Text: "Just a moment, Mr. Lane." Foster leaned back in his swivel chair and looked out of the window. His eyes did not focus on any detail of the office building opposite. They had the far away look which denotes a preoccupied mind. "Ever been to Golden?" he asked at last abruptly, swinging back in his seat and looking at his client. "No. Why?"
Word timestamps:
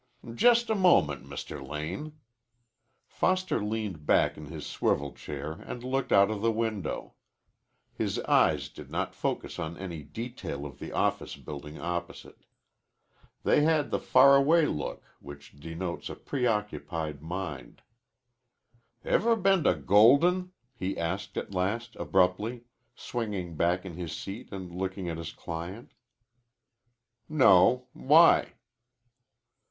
"Just 0.33 0.71
a 0.71 0.73
moment, 0.73 1.25
Mr. 1.27 1.61
Lane." 1.61 2.17
Foster 3.05 3.63
leaned 3.63 4.03
back 4.07 4.35
in 4.35 4.45
his 4.47 4.65
swivel 4.65 5.13
chair 5.13 5.51
and 5.63 5.83
looked 5.83 6.11
out 6.11 6.31
of 6.31 6.41
the 6.41 6.51
window. 6.51 7.13
His 7.93 8.17
eyes 8.21 8.67
did 8.69 8.89
not 8.89 9.13
focus 9.13 9.59
on 9.59 9.77
any 9.77 10.01
detail 10.01 10.65
of 10.65 10.79
the 10.79 10.91
office 10.91 11.35
building 11.35 11.79
opposite. 11.79 12.47
They 13.43 13.61
had 13.61 13.91
the 13.91 13.99
far 13.99 14.35
away 14.35 14.65
look 14.65 15.03
which 15.19 15.59
denotes 15.59 16.09
a 16.09 16.15
preoccupied 16.15 17.21
mind. 17.21 17.83
"Ever 19.05 19.35
been 19.35 19.63
to 19.65 19.75
Golden?" 19.75 20.51
he 20.73 20.97
asked 20.97 21.37
at 21.37 21.53
last 21.53 21.95
abruptly, 21.97 22.63
swinging 22.95 23.55
back 23.55 23.85
in 23.85 23.93
his 23.97 24.13
seat 24.13 24.51
and 24.51 24.73
looking 24.73 25.09
at 25.09 25.19
his 25.19 25.31
client. 25.31 25.91
"No. 27.29 27.85
Why?" 27.93 28.53